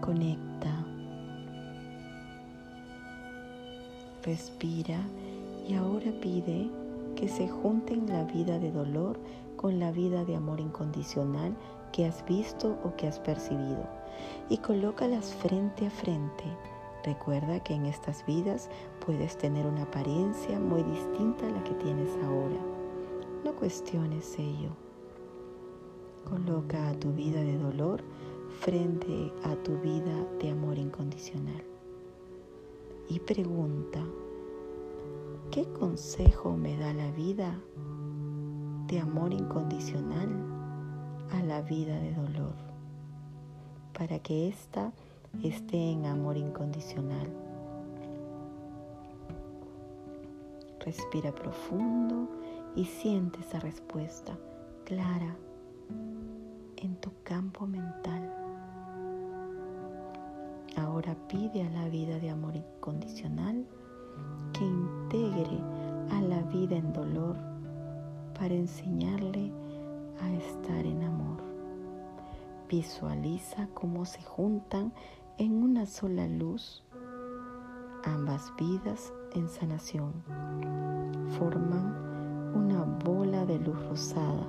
Conecta. 0.00 0.86
Respira 4.22 5.00
y 5.68 5.74
ahora 5.74 6.12
pide 6.22 6.70
que 7.16 7.28
se 7.28 7.48
junten 7.48 8.06
la 8.06 8.22
vida 8.22 8.60
de 8.60 8.70
dolor 8.70 9.18
con 9.56 9.80
la 9.80 9.90
vida 9.90 10.24
de 10.24 10.36
amor 10.36 10.60
incondicional 10.60 11.56
que 11.96 12.04
has 12.04 12.22
visto 12.26 12.76
o 12.84 12.94
que 12.94 13.06
has 13.06 13.18
percibido 13.18 13.88
y 14.50 14.58
colócalas 14.58 15.34
frente 15.34 15.86
a 15.86 15.90
frente. 15.90 16.44
Recuerda 17.02 17.58
que 17.60 17.72
en 17.72 17.86
estas 17.86 18.26
vidas 18.26 18.68
puedes 19.06 19.38
tener 19.38 19.64
una 19.66 19.84
apariencia 19.84 20.60
muy 20.60 20.82
distinta 20.82 21.46
a 21.46 21.50
la 21.50 21.64
que 21.64 21.72
tienes 21.76 22.10
ahora. 22.22 22.60
No 23.46 23.54
cuestiones 23.54 24.38
ello. 24.38 24.76
Coloca 26.28 26.90
a 26.90 26.94
tu 27.00 27.12
vida 27.12 27.40
de 27.40 27.56
dolor 27.56 28.04
frente 28.60 29.32
a 29.44 29.54
tu 29.62 29.78
vida 29.78 30.26
de 30.38 30.50
amor 30.50 30.76
incondicional. 30.76 31.64
Y 33.08 33.20
pregunta, 33.20 34.04
¿Qué 35.50 35.64
consejo 35.72 36.56
me 36.56 36.76
da 36.76 36.92
la 36.92 37.10
vida 37.12 37.58
de 38.88 38.98
amor 38.98 39.32
incondicional 39.32 40.55
a 41.32 41.42
la 41.42 41.62
vida 41.62 41.98
de 41.98 42.12
dolor? 42.12 42.54
Para 43.92 44.18
que 44.18 44.48
ésta 44.48 44.92
esté 45.42 45.92
en 45.92 46.06
amor 46.06 46.36
incondicional. 46.36 47.28
Respira 50.80 51.32
profundo 51.34 52.28
y 52.74 52.84
siente 52.84 53.40
esa 53.40 53.58
respuesta 53.58 54.36
clara 54.84 55.36
en 56.76 56.96
tu 56.96 57.10
campo 57.24 57.66
mental. 57.66 58.32
Ahora 60.76 61.16
pide 61.28 61.62
a 61.62 61.70
la 61.70 61.88
vida 61.88 62.18
de 62.18 62.30
amor 62.30 62.54
incondicional 62.54 63.66
que 64.52 64.64
integre 64.64 65.58
a 66.12 66.20
la 66.20 66.42
vida 66.42 66.76
en 66.76 66.92
dolor 66.92 67.36
para 68.38 68.54
enseñarle 68.54 69.50
a 70.20 70.32
estar 70.32 70.84
en 70.84 71.02
amor. 71.02 71.42
Visualiza 72.68 73.68
cómo 73.74 74.04
se 74.04 74.22
juntan 74.22 74.92
en 75.38 75.62
una 75.62 75.86
sola 75.86 76.26
luz 76.26 76.82
ambas 78.04 78.52
vidas 78.56 79.12
en 79.34 79.48
sanación. 79.48 80.12
Forman 81.38 82.54
una 82.54 82.84
bola 83.04 83.44
de 83.44 83.58
luz 83.58 83.78
rosada 83.88 84.46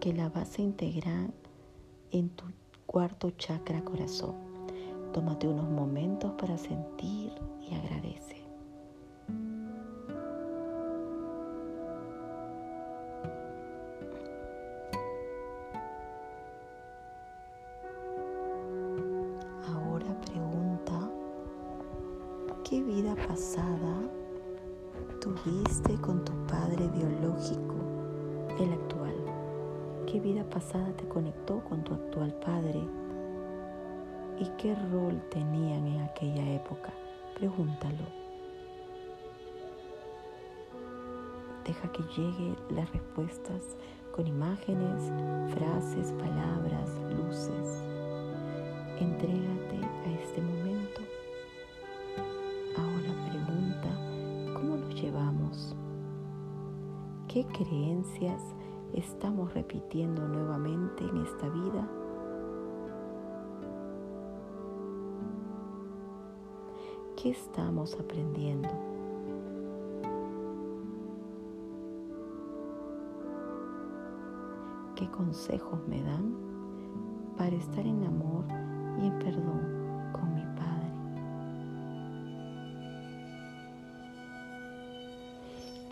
que 0.00 0.12
la 0.12 0.28
vas 0.28 0.58
a 0.58 0.62
integrar 0.62 1.30
en 2.10 2.28
tu 2.30 2.44
cuarto 2.86 3.30
chakra 3.30 3.82
corazón. 3.82 4.34
Tómate 5.12 5.48
unos 5.48 5.68
momentos 5.68 6.32
para 6.32 6.58
sentir 6.58 7.32
y 7.60 7.74
agradecer. 7.74 8.43
¿Qué 22.74 22.82
vida 22.82 23.14
pasada 23.14 23.94
tuviste 25.20 25.94
con 26.00 26.24
tu 26.24 26.32
padre 26.48 26.88
biológico, 26.88 27.76
el 28.58 28.72
actual? 28.72 29.14
¿Qué 30.10 30.18
vida 30.18 30.42
pasada 30.50 30.92
te 30.96 31.06
conectó 31.06 31.62
con 31.68 31.84
tu 31.84 31.94
actual 31.94 32.34
padre? 32.44 32.80
¿Y 34.40 34.48
qué 34.58 34.74
rol 34.90 35.22
tenían 35.30 35.86
en 35.86 36.00
aquella 36.00 36.50
época? 36.50 36.92
Pregúntalo. 37.38 38.06
Deja 41.64 41.92
que 41.92 42.02
lleguen 42.16 42.56
las 42.70 42.90
respuestas 42.90 43.76
con 44.10 44.26
imágenes, 44.26 45.12
frases, 45.54 46.12
palabras, 46.14 46.90
luces. 47.16 47.84
Entrégate 48.98 49.78
a 50.06 50.10
este 50.20 50.40
momento. 50.40 50.73
¿Qué 57.34 57.44
creencias 57.46 58.40
estamos 58.92 59.52
repitiendo 59.54 60.22
nuevamente 60.28 61.02
en 61.02 61.16
esta 61.16 61.48
vida? 61.48 61.90
¿Qué 67.20 67.30
estamos 67.30 67.98
aprendiendo? 67.98 68.68
¿Qué 74.94 75.10
consejos 75.10 75.80
me 75.88 76.04
dan 76.04 76.36
para 77.36 77.56
estar 77.56 77.84
en 77.84 78.04
amor 78.04 78.44
y 79.02 79.06
en 79.08 79.18
perdón 79.18 79.73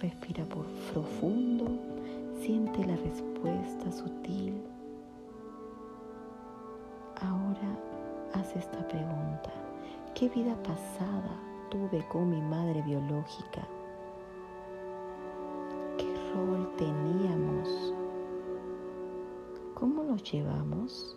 Respira 0.02 0.44
por 0.46 0.66
profundo, 0.92 1.78
siente 2.40 2.84
la 2.84 2.96
respuesta 2.96 3.92
sutil. 3.92 4.60
Ahora 7.20 7.78
haz 8.32 8.56
esta 8.56 8.84
pregunta. 8.88 9.52
¿Qué 10.12 10.28
vida 10.28 10.60
pasada 10.64 11.40
tuve 11.70 12.04
con 12.08 12.30
mi 12.30 12.40
madre 12.40 12.82
biológica? 12.82 13.64
¿Qué 15.96 16.12
rol 16.34 16.68
teníamos? 16.76 17.94
¿Cómo 19.74 20.02
nos 20.02 20.24
llevamos? 20.24 21.16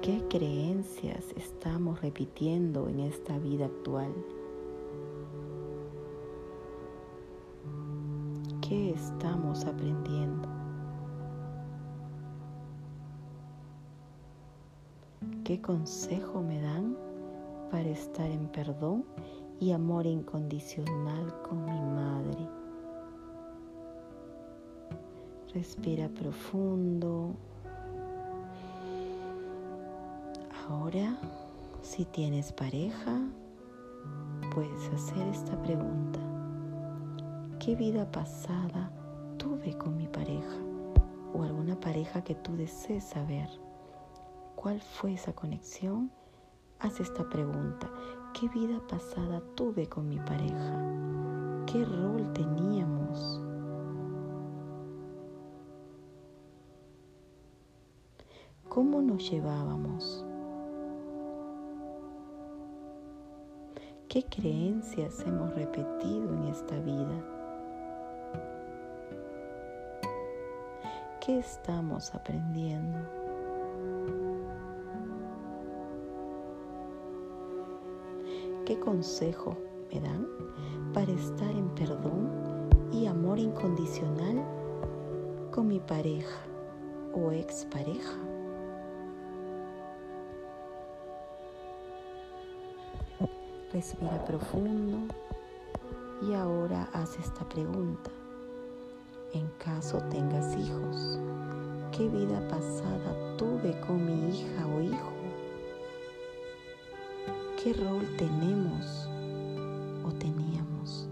¿Qué 0.00 0.22
creencias 0.28 1.24
estamos 1.34 2.00
repitiendo 2.02 2.88
en 2.88 3.00
esta 3.00 3.36
vida 3.38 3.66
actual? 3.66 4.14
¿Qué 8.74 8.90
estamos 8.90 9.64
aprendiendo? 9.66 10.48
¿Qué 15.44 15.62
consejo 15.62 16.42
me 16.42 16.60
dan 16.60 16.96
para 17.70 17.88
estar 17.88 18.28
en 18.28 18.48
perdón 18.48 19.04
y 19.60 19.70
amor 19.70 20.06
incondicional 20.06 21.32
con 21.48 21.64
mi 21.64 21.80
madre? 21.94 22.48
Respira 25.54 26.08
profundo. 26.08 27.36
Ahora, 30.68 31.16
si 31.80 32.04
tienes 32.06 32.52
pareja, 32.52 33.20
puedes 34.52 34.92
hacer 34.92 35.28
esta 35.28 35.62
pregunta. 35.62 36.33
¿Qué 37.64 37.74
vida 37.74 38.04
pasada 38.12 38.90
tuve 39.38 39.72
con 39.78 39.96
mi 39.96 40.06
pareja? 40.06 40.58
O 41.32 41.42
alguna 41.42 41.80
pareja 41.80 42.22
que 42.22 42.34
tú 42.34 42.54
desees 42.56 43.04
saber. 43.04 43.48
¿Cuál 44.54 44.82
fue 44.82 45.14
esa 45.14 45.32
conexión? 45.32 46.12
Haz 46.78 47.00
esta 47.00 47.26
pregunta. 47.26 47.90
¿Qué 48.38 48.50
vida 48.50 48.82
pasada 48.86 49.40
tuve 49.54 49.88
con 49.88 50.10
mi 50.10 50.18
pareja? 50.18 50.78
¿Qué 51.64 51.82
rol 51.86 52.34
teníamos? 52.34 53.40
¿Cómo 58.68 59.00
nos 59.00 59.30
llevábamos? 59.30 60.22
¿Qué 64.10 64.22
creencias 64.22 65.24
hemos 65.26 65.54
repetido 65.54 66.34
en 66.34 66.44
esta 66.44 66.78
vida? 66.80 67.33
¿Qué 71.24 71.38
estamos 71.38 72.14
aprendiendo? 72.14 72.98
¿Qué 78.66 78.78
consejo 78.78 79.56
me 79.90 80.00
dan 80.00 80.28
para 80.92 81.10
estar 81.12 81.50
en 81.50 81.70
perdón 81.70 82.28
y 82.92 83.06
amor 83.06 83.38
incondicional 83.38 84.44
con 85.50 85.68
mi 85.68 85.80
pareja 85.80 86.40
o 87.14 87.32
expareja? 87.32 88.18
Respira 93.72 94.22
profundo 94.26 95.14
y 96.20 96.34
ahora 96.34 96.86
haz 96.92 97.18
esta 97.18 97.48
pregunta. 97.48 98.10
En 99.34 99.48
caso 99.58 99.98
tengas 100.10 100.56
hijos, 100.56 101.18
¿qué 101.90 102.08
vida 102.08 102.40
pasada 102.48 103.36
tuve 103.36 103.76
con 103.80 104.06
mi 104.06 104.28
hija 104.28 104.64
o 104.64 104.80
hijo? 104.80 105.12
¿Qué 107.60 107.72
rol 107.72 108.06
tenemos 108.16 109.08
o 110.04 110.12
teníamos? 110.12 111.08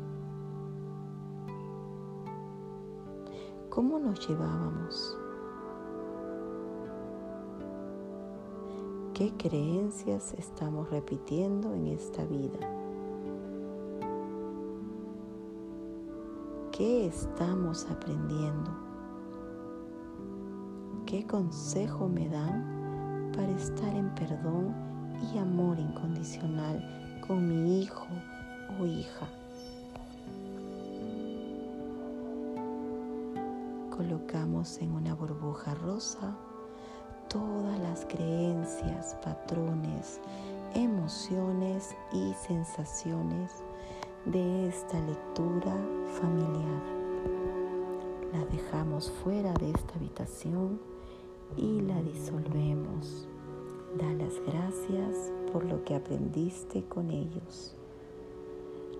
¿Cómo 3.70 3.98
nos 3.98 4.28
llevábamos? 4.28 5.18
¿Qué 9.14 9.32
creencias 9.36 10.32
estamos 10.34 10.88
repitiendo 10.90 11.74
en 11.74 11.88
esta 11.88 12.24
vida? 12.24 12.81
¿Qué 16.72 17.04
estamos 17.04 17.86
aprendiendo? 17.90 18.70
¿Qué 21.04 21.26
consejo 21.26 22.08
me 22.08 22.30
dan 22.30 23.30
para 23.36 23.50
estar 23.50 23.94
en 23.94 24.08
perdón 24.14 24.74
y 25.34 25.36
amor 25.36 25.78
incondicional 25.78 27.20
con 27.26 27.46
mi 27.46 27.82
hijo 27.82 28.06
o 28.80 28.86
hija? 28.86 29.28
Colocamos 33.94 34.78
en 34.78 34.92
una 34.92 35.14
burbuja 35.14 35.74
rosa 35.74 36.34
todas 37.28 37.78
las 37.80 38.06
creencias, 38.06 39.14
patrones, 39.22 40.22
emociones 40.74 41.94
y 42.14 42.32
sensaciones 42.46 43.62
de 44.26 44.68
esta 44.68 45.00
lectura 45.00 45.76
familiar. 46.20 46.82
La 48.32 48.44
dejamos 48.46 49.10
fuera 49.10 49.52
de 49.54 49.70
esta 49.70 49.94
habitación 49.96 50.80
y 51.56 51.80
la 51.80 52.00
disolvemos. 52.02 53.26
Da 53.98 54.10
las 54.12 54.40
gracias 54.46 55.32
por 55.52 55.64
lo 55.64 55.84
que 55.84 55.96
aprendiste 55.96 56.84
con 56.84 57.10
ellos. 57.10 57.74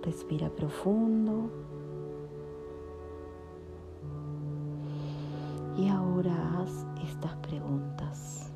Respira 0.02 0.50
profundo. 0.50 1.50
Y 5.78 5.88
ahora 5.88 6.58
haz 6.58 6.84
estas 7.04 7.34
preguntas. 7.36 8.50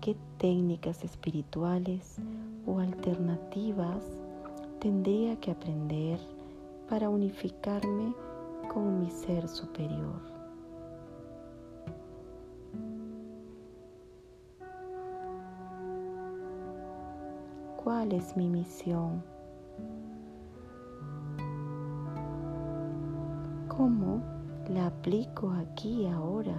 ¿Qué 0.00 0.14
técnicas 0.38 1.04
espirituales 1.04 2.16
o 2.66 2.78
alternativas 2.78 4.19
tendría 4.80 5.36
que 5.36 5.50
aprender 5.50 6.18
para 6.88 7.10
unificarme 7.10 8.14
con 8.72 8.98
mi 8.98 9.10
ser 9.10 9.46
superior? 9.46 10.22
¿Cuál 17.84 18.12
es 18.12 18.34
mi 18.36 18.48
misión? 18.48 19.22
¿Cómo 23.68 24.22
la 24.70 24.86
aplico 24.86 25.50
aquí 25.50 26.06
ahora? 26.06 26.56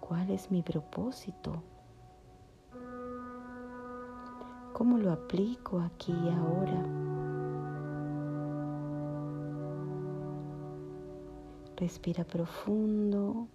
¿Cuál 0.00 0.30
es 0.30 0.50
mi 0.50 0.62
propósito? 0.62 1.62
¿Cómo 4.76 4.98
lo 4.98 5.10
aplico 5.10 5.80
aquí 5.80 6.12
y 6.12 6.28
ahora? 6.28 6.84
Respira 11.78 12.24
profundo. 12.24 13.48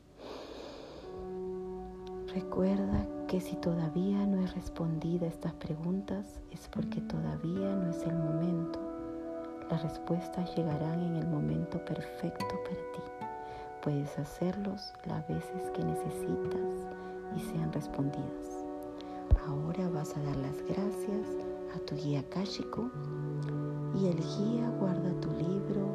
Recuerda 2.34 3.06
que 3.28 3.40
si 3.40 3.56
todavía 3.58 4.26
no 4.26 4.42
he 4.42 4.48
respondido 4.48 5.26
a 5.26 5.30
estas 5.30 5.54
preguntas 5.54 6.42
es 6.50 6.68
porque 6.70 7.02
todavía 7.02 7.76
no 7.76 7.92
es 7.92 8.02
el 8.02 8.16
momento. 8.16 8.80
Las 9.70 9.84
respuestas 9.84 10.56
llegarán 10.56 11.04
en 11.04 11.18
el 11.18 11.28
momento 11.28 11.86
perfecto 11.86 12.48
para 12.64 12.76
ti. 12.94 13.28
Puedes 13.84 14.18
hacerlos 14.18 14.92
las 15.06 15.28
veces 15.28 15.70
que 15.76 15.84
necesitas 15.84 16.88
y 17.38 17.42
sean 17.42 17.72
respondidas. 17.72 18.61
Ahora 19.40 19.90
vas 19.90 20.16
a 20.16 20.22
dar 20.22 20.36
las 20.38 20.62
gracias 20.64 21.28
a 21.76 21.80
tu 21.80 21.96
guía 21.96 22.24
Kashiko 22.30 22.90
y 23.96 24.08
el 24.08 24.18
guía 24.18 24.70
guarda 24.80 25.12
tu 25.22 25.30
libro 25.32 25.94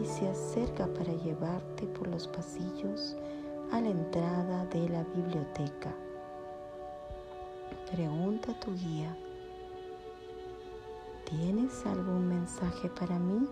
y 0.00 0.04
se 0.04 0.28
acerca 0.28 0.86
para 0.86 1.12
llevarte 1.12 1.86
por 1.86 2.08
los 2.08 2.26
pasillos 2.28 3.16
a 3.72 3.80
la 3.80 3.88
entrada 3.88 4.66
de 4.66 4.88
la 4.88 5.04
biblioteca. 5.14 5.94
Pregunta 7.90 8.52
a 8.52 8.60
tu 8.60 8.74
guía, 8.74 9.16
¿tienes 11.24 11.84
algún 11.86 12.28
mensaje 12.28 12.88
para 12.90 13.18
mí? 13.18 13.46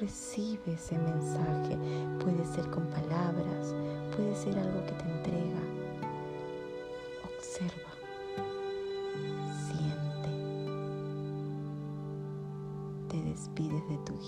Recibe 0.00 0.72
ese 0.74 0.98
mensaje. 0.98 1.78
Puede 2.22 2.44
ser 2.44 2.68
con 2.70 2.84
palabras, 2.86 3.74
puede 4.16 4.34
ser 4.34 4.58
algo 4.58 4.84
que 4.86 4.92
te 4.92 5.10
entrega. 5.10 5.83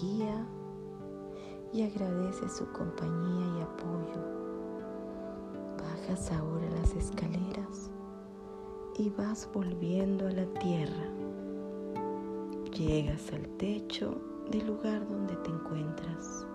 Guía 0.01 0.47
y 1.73 1.83
agradeces 1.83 2.57
su 2.57 2.67
compañía 2.73 3.47
y 3.59 3.63
apoyo. 3.63 4.23
Bajas 5.79 6.33
ahora 6.33 6.69
las 6.81 6.95
escaleras 6.95 7.91
y 8.99 9.11
vas 9.11 9.49
volviendo 9.53 10.27
a 10.27 10.33
la 10.33 10.47
tierra. 10.61 11.09
Llegas 12.77 13.33
al 13.33 13.47
techo 13.57 14.21
del 14.51 14.67
lugar 14.67 15.07
donde 15.09 15.35
te 15.37 15.51
encuentras. 15.51 16.47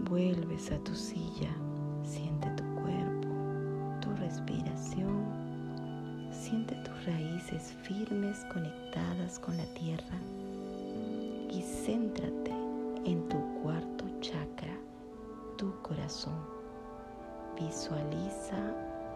Vuelves 0.00 0.70
a 0.70 0.78
tu 0.80 0.94
silla, 0.94 1.54
siente 2.02 2.50
tu 2.50 2.64
cuerpo, 2.82 3.28
tu 4.02 4.10
respiración, 4.20 5.24
siente 6.30 6.74
tus 6.76 7.06
raíces 7.06 7.72
firmes 7.82 8.44
conectadas 8.52 9.38
con 9.38 9.56
la 9.56 9.64
tierra 9.74 10.18
y 11.56 11.62
céntrate 11.62 12.50
en 13.06 13.26
tu 13.30 13.38
cuarto 13.62 14.04
chakra, 14.20 14.78
tu 15.56 15.72
corazón. 15.80 16.38
Visualiza 17.58 18.74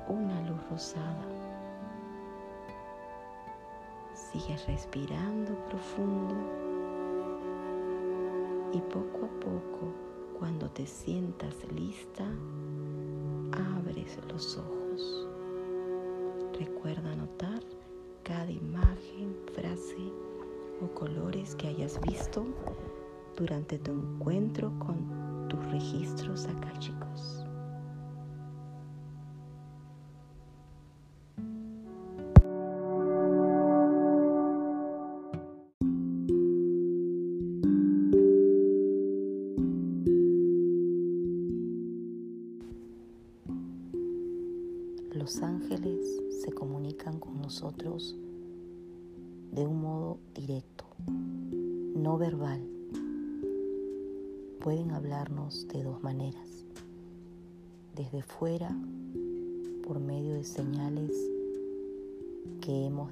una 0.08 0.40
luz 0.48 0.58
rosada. 0.70 1.26
Sigues 4.14 4.66
respirando 4.66 5.52
profundo 5.68 6.34
y 8.72 8.80
poco 8.80 9.26
a 9.26 9.40
poco, 9.40 9.92
cuando 10.38 10.70
te 10.70 10.86
sientas 10.86 11.54
lista, 11.74 12.24
abres 13.76 14.18
los 14.32 14.56
ojos. 14.56 15.28
Recuerda 16.58 17.12
anotar 17.12 17.60
cada 18.22 18.50
imagen, 18.50 19.36
frase 19.52 20.29
o 20.80 20.88
colores 20.94 21.54
que 21.54 21.68
hayas 21.68 22.00
visto 22.00 22.44
durante 23.36 23.78
tu 23.78 23.92
encuentro 23.92 24.72
con 24.78 25.48
tus 25.48 25.64
registros 25.72 26.46
chicos. 26.78 27.39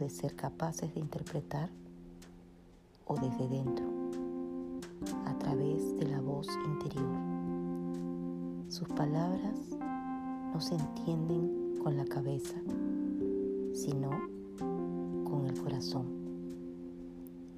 De 0.08 0.14
ser 0.14 0.34
capaces 0.34 0.94
de 0.94 1.00
interpretar, 1.00 1.68
o 3.04 3.14
desde 3.14 3.46
dentro, 3.46 3.84
a 5.26 5.38
través 5.38 5.98
de 5.98 6.08
la 6.08 6.18
voz 6.18 6.48
interior. 6.64 7.18
Sus 8.68 8.88
palabras 8.88 9.58
no 10.50 10.60
se 10.62 10.76
entienden 10.76 11.78
con 11.82 11.98
la 11.98 12.06
cabeza, 12.06 12.54
sino 13.74 14.08
con 15.24 15.44
el 15.46 15.60
corazón. 15.60 16.06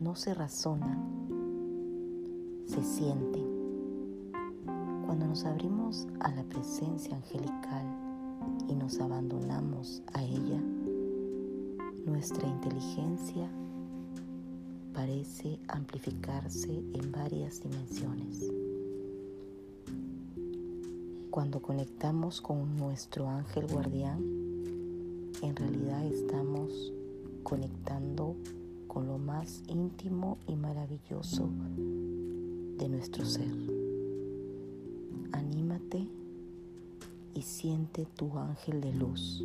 No 0.01 0.17
se 0.17 0.35
razonan, 0.35 0.99
se 2.67 2.83
sienten 2.83 3.47
cuando 5.07 5.25
nos 5.27 5.45
abrimos 5.45 6.09
a 6.19 6.33
la 6.33 6.43
presencia 6.43 7.15
angelical 7.15 7.87
y 8.67 8.75
nos 8.75 8.99
abandonamos 8.99 10.03
a 10.15 10.25
ella, 10.25 10.61
nuestra 12.11 12.47
inteligencia 12.47 13.49
parece 14.93 15.59
amplificarse 15.69 16.83
en 16.93 17.13
varias 17.13 17.63
dimensiones. 17.63 18.53
Cuando 21.31 21.63
conectamos 21.63 22.41
con 22.41 22.77
nuestro 22.77 23.29
ángel 23.29 23.67
guardián, 23.67 24.21
en 25.41 25.57
realidad 25.57 26.05
estamos 26.05 26.93
conectando 27.45 28.35
con 28.89 29.07
lo 29.07 29.19
más 29.19 29.63
íntimo 29.69 30.39
y 30.49 30.57
maravilloso 30.57 31.49
de 32.77 32.89
nuestro 32.89 33.25
ser 33.25 33.81
y 37.35 37.43
siente 37.43 38.07
tu 38.17 38.37
ángel 38.39 38.81
de 38.81 38.93
luz. 38.93 39.43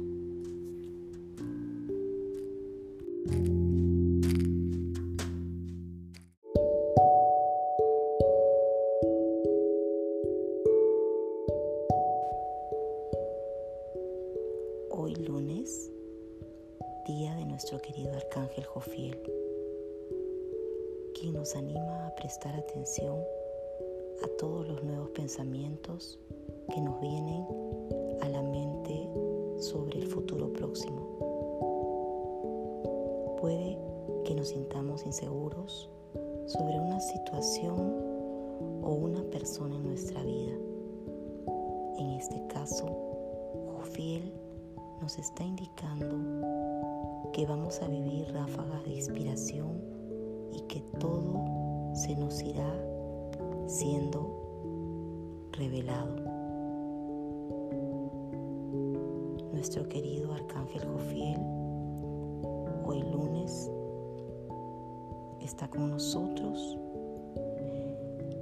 Está 65.45 65.69
con 65.69 65.91
nosotros 65.91 66.75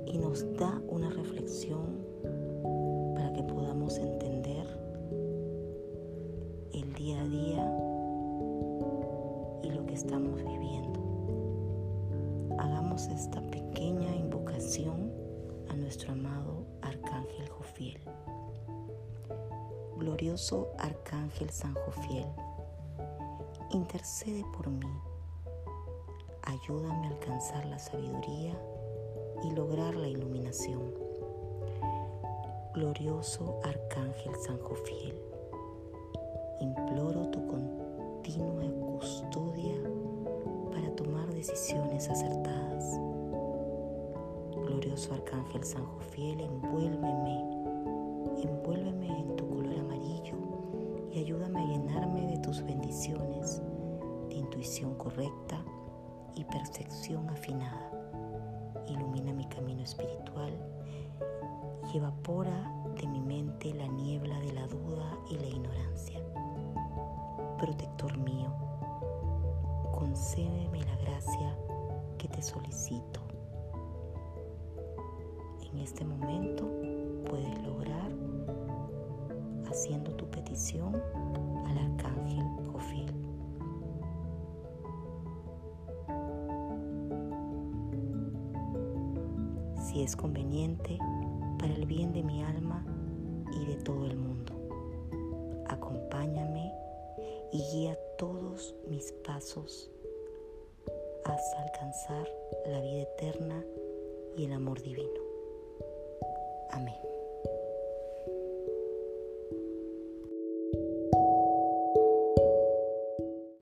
y 0.05 0.17
nos 0.17 0.45
da 0.55 0.81
una 0.87 1.09
reflexión 1.09 2.01
para 3.13 3.33
que 3.33 3.43
podamos 3.43 3.97
entender 3.97 4.65
el 6.71 6.93
día 6.93 7.19
a 7.19 7.27
día 7.27 7.69
y 9.63 9.71
lo 9.71 9.85
que 9.85 9.95
estamos 9.95 10.41
viviendo. 10.45 11.01
Hagamos 12.57 13.07
esta 13.07 13.41
pequeña 13.49 14.15
invocación 14.15 15.11
a 15.69 15.75
nuestro 15.75 16.13
amado 16.13 16.65
Arcángel 16.81 17.49
Jofiel. 17.49 17.99
Glorioso 19.97 20.69
Arcángel 20.77 21.49
San 21.49 21.73
Jofiel, 21.73 22.27
intercede 23.71 24.45
por 24.55 24.69
mí. 24.69 25.12
Ayúdame 26.53 27.07
a 27.07 27.09
alcanzar 27.09 27.65
la 27.65 27.79
sabiduría 27.79 28.53
y 29.43 29.49
lograr 29.55 29.95
la 29.95 30.07
iluminación. 30.07 30.93
Glorioso 32.75 33.59
Arcángel 33.63 34.35
San 34.35 34.59
Jofiel, 34.59 35.19
imploro 36.59 37.27
tu 37.29 37.47
continua 37.47 38.63
custodia 38.99 39.73
para 40.71 40.95
tomar 40.95 41.33
decisiones 41.33 42.07
acertadas. 42.07 42.99
Glorioso 44.55 45.15
Arcángel 45.15 45.63
San 45.63 45.87
Jofiel, 45.87 46.39
envuélveme, 46.39 47.39
envuélveme 48.43 49.07
en 49.07 49.35
tu 49.37 49.49
color 49.49 49.79
amarillo 49.79 50.35
y 51.11 51.17
ayúdame 51.17 51.61
a 51.61 51.65
llenarme 51.65 52.27
de 52.27 52.37
tus 52.37 52.63
bendiciones, 52.63 53.59
de 54.29 54.35
intuición 54.35 54.93
correcta 54.93 55.65
y 56.35 56.43
percepción 56.45 57.29
afinada. 57.29 57.91
Ilumina 58.87 59.33
mi 59.33 59.45
camino 59.47 59.81
espiritual 59.81 60.51
y 61.93 61.97
evapora 61.97 62.71
de 62.99 63.07
mi 63.07 63.21
mente 63.21 63.73
la 63.73 63.87
niebla 63.87 64.39
de 64.39 64.53
la 64.53 64.67
duda 64.67 65.17
y 65.29 65.35
la 65.35 65.47
ignorancia. 65.47 66.19
Protector 67.57 68.17
mío, 68.17 68.51
concédeme 69.91 70.79
la 70.83 70.95
gracia 70.97 71.55
que 72.17 72.27
te 72.27 72.41
solicito. 72.41 73.21
En 75.71 75.79
este 75.79 76.05
momento 76.05 76.69
puedes 77.29 77.63
lograr 77.63 78.11
haciendo 79.69 80.11
tu 80.15 80.29
petición 80.29 81.01
al 81.65 81.77
arcángel 81.77 82.45
Jofiel. 82.71 83.22
Si 89.93 90.01
es 90.01 90.15
conveniente, 90.15 90.97
para 91.59 91.71
el 91.71 91.85
bien 91.85 92.13
de 92.13 92.23
mi 92.23 92.43
alma 92.43 92.83
y 93.51 93.63
de 93.67 93.75
todo 93.83 94.07
el 94.07 94.17
mundo. 94.17 94.51
Acompáñame 95.67 96.73
y 97.51 97.61
guía 97.71 97.95
todos 98.17 98.73
mis 98.89 99.11
pasos 99.23 99.91
hasta 101.25 101.61
alcanzar 101.61 102.27
la 102.65 102.81
vida 102.81 103.03
eterna 103.03 103.63
y 104.35 104.45
el 104.45 104.53
amor 104.53 104.81
divino. 104.81 105.21
Amén. 106.71 107.12